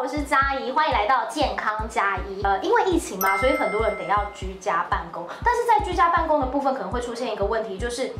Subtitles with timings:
[0.00, 2.40] 我是嘉怡，欢迎来到健康嘉怡。
[2.44, 5.26] 呃，因为疫情嘛，所以很多人得要居家办公。
[5.44, 8.12] 但是在居家办公的部分，可能会出现一个问题，就是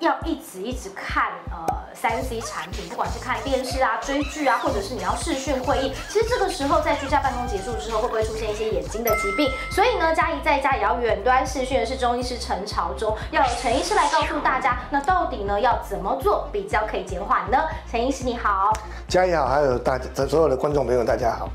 [0.00, 5.92] 要一直一直看呃三 C 产品，不管是看电视啊、追剧啊，或者是你要视讯会议。
[6.08, 9.50] 其实这个时候在居家办公结束之后，会不会出现一些眼睛的疾病？
[9.70, 17.58] 所以呢，嘉怡在家也要远端视讯的是中医师陈朝忠，要由陈医师来告诉大家，那到底呢要怎么做比较可以减缓呢？
[17.90, 18.72] 陈医师你好。
[19.08, 21.48] 嘉怡好，还有大家所有的观众朋友，大家好。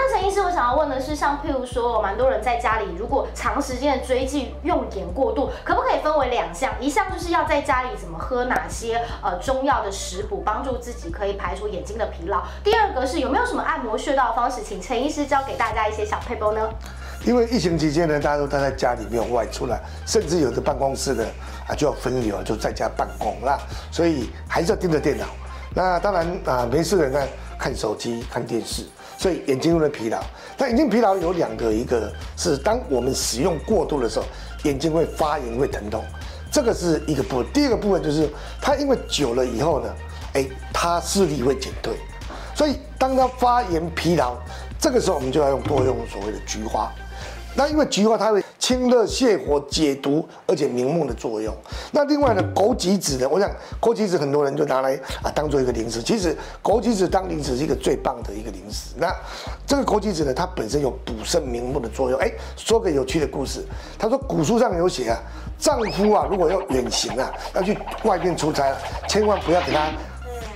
[0.00, 6.72] 那陈医师，我想要问的是，像譬如说，蛮多人在家里如果长时间的追剧用眼过度，可不可以分为两项？
[6.80, 12.44] 一项就是要在家里怎么喝哪些呃中药的食补，帮助自己可以排除眼睛的疲劳。
[12.62, 16.70] 第二个是有没有什么按摩穴道的方式，请陈医师教给大家一些小配包呢？
[17.24, 21.24] 因为疫情期间呢，大家都待在家里没有外出了，甚至有的办公室的
[21.66, 23.58] 啊就要分流，就在家办公啦，
[23.90, 25.24] 所以还是要盯着电脑。
[25.74, 27.26] 那当然啊，没事的呢，
[27.58, 28.84] 看手机、看电视，
[29.18, 30.18] 所以眼睛会疲劳。
[30.56, 34.24] 那眼睛疲劳有两个，一个是当我们使用过度的时候，
[34.62, 36.02] 眼睛会发炎、会疼痛，
[36.50, 37.46] 这个是一个部分。
[37.52, 38.28] 第二个部分就是
[38.62, 39.94] 它因为久了以后呢，
[40.34, 41.94] 哎，它视力会减退，
[42.54, 44.36] 所以当它发炎疲劳，
[44.80, 46.90] 这个时候我们就要用多用所谓的菊花。
[47.54, 51.56] 那因为菊花它会清热泻火、解毒，而且明目的作用。
[51.90, 56.02] 那另外呢，枸杞子呢，我想枸杞子很多人就拿来啊当做一个零食。
[56.02, 58.94] 其实枸杞子当零食是一个最棒的一个零食。
[58.98, 59.10] 那
[59.66, 62.20] 这个枸杞子呢，它本身有补肾明目的作用。
[62.20, 63.64] 哎，说个有趣的故事，
[63.98, 65.18] 他说古书上有写啊，
[65.58, 67.74] 丈夫啊如果要远行啊，要去
[68.04, 68.76] 外面出差了，
[69.08, 69.90] 千万不要给他。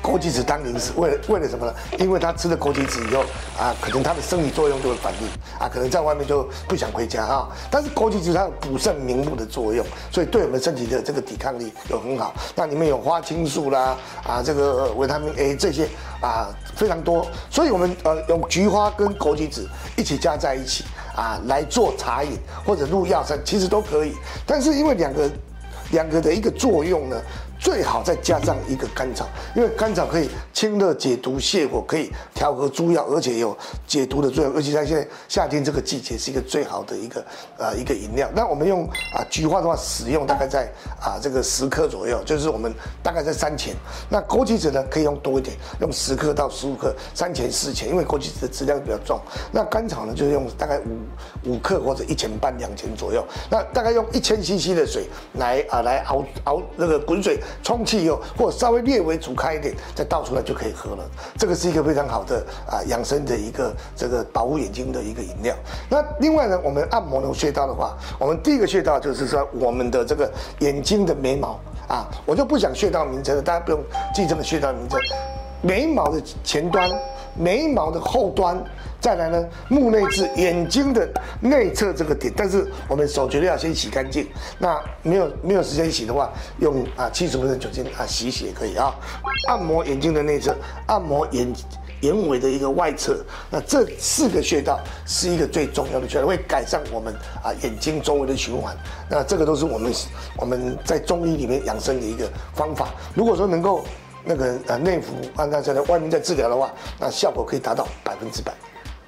[0.03, 1.73] 枸杞子当零食，为了为了什么呢？
[1.99, 3.23] 因为他吃了枸杞子以后
[3.57, 5.29] 啊，可能他的生理作用就会反应
[5.61, 7.49] 啊，可能在外面就不想回家啊。
[7.71, 12.35] 但是枸杞子它有补肾明目的作用，所以对我们身体的这个抵抗力有很好。
[12.57, 15.89] 那里面有花青素啦啊，这个维他命 A 这些
[16.21, 22.37] 啊非常多，所以我们呃用菊花跟枸杞子一起加在一起啊来做茶饮
[22.67, 24.15] 或者入药膳，其实都可以。
[24.45, 25.31] 但是因为两个
[25.93, 27.17] 两个的一个作用呢。
[27.63, 29.25] 最好再加上一个甘草，
[29.55, 33.57] 因为甘草可以清热解毒、泻火，可以调和诸药，而且有
[33.87, 34.53] 解毒的作用。
[34.53, 37.25] 而且在现在夏天这个季节，是一个最好的一个
[37.57, 38.29] 呃一个饮料。
[38.35, 38.85] 那我们用
[39.15, 40.69] 啊菊花的话，使用大概在
[41.01, 43.77] 啊这个十克左右，就是我们大概在三钱。
[44.11, 49.21] 那枸杞子呢，可以用多一点，用十克到十五克，三钱四钱，因为枸杞子的质量比较重。
[49.53, 50.81] 那甘草呢，就是用大概
[51.45, 53.25] 五五克或者一钱半两钱左右。
[53.49, 57.39] 那大概用一千 CC 的水来啊来熬熬那个滚水。
[57.63, 61.05] 充气以后，或稍微略微煮开一点，再倒出来就可以喝了。
[61.37, 65.55] 这个是一个非常好的啊养生的一个这个保护眼睛的一个饮料。
[65.89, 70.31] 那另外呢，我们按摩的穴道的话，我们第一个穴道就是说我们的这个
[70.61, 71.59] 眼睛的眉毛
[71.89, 73.81] 啊，我就不讲穴道名称了，大家不用
[74.15, 74.99] 记这个穴道名称。
[75.63, 76.91] 眉毛的前端，
[77.35, 78.63] 眉毛的后端。
[79.01, 81.09] 再来呢，目内眦，眼睛的
[81.41, 84.29] 内侧这个点，但是我们手绝对要先洗干净。
[84.61, 88.95] 那没有没有时间洗的话，用啊七十的酒精啊洗洗也可以啊。
[89.49, 90.55] 按摩眼睛的内侧，
[90.87, 91.53] 按摩眼
[92.03, 97.13] 眼尾的一个外侧，那这四个穴道是一个最重要的穴道，会改善我们
[97.43, 98.73] 啊眼睛周围的循环。
[99.09, 99.93] 那这个都是我们
[100.37, 102.91] 我们在中医里面养生的一个方法。
[103.17, 103.85] 如果说能够
[104.25, 108.53] 那个呃内服按照在外面在治疗的话，那效果可以达到百分之百。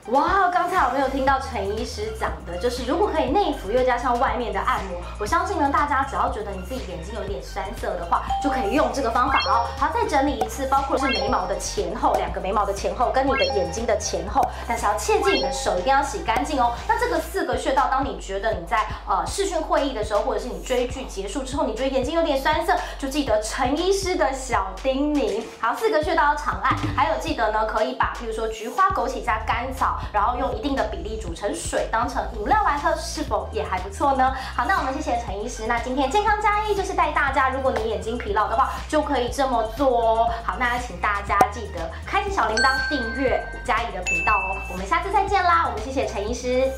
[0.08, 2.58] 哇，刚才有没有听到陈医师讲的？
[2.58, 9.64] 就是如果可以内服又加上外面的按摩，我相信呢，大家只要觉得你自己眼睛有点酸涩的话，就可以用这个方法哦。
[9.78, 16.74] 好，再整理一次，包括是眉毛的前后，两个眉毛的前后，跟你的眼睛的前后，但是要切记你的手一定要洗干净哦。
[16.86, 25.42] 那这个四个穴道，当你觉得你在呃视讯会议的时候，或者是你追剧结束之后，你觉得眼睛有点酸涩，就记得陈医师的小叮咛。
[25.58, 29.93] 好，四个穴道要常按，还有记得呢，可以把比如说菊花、枸杞加甘草。
[30.12, 34.34] 然后用一定的比例煮成水，当成饮料来喝，是否也还不错呢？
[34.56, 35.66] 好，那我们谢谢陈医师。
[35.66, 40.30] 那今天健康加一就是带大家，如果你眼睛疲劳的话，就可以这么做哦。
[40.44, 44.56] 好，那请大家记得开启小铃铛，订阅加一的频道哦。
[44.72, 46.70] 我们下次再见啦，我们谢谢陈医师。